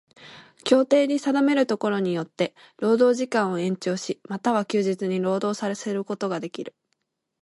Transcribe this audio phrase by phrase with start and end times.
[0.63, 6.73] 協定で定めるところによつて労働時間を延長し、又は休日に労働させることができる。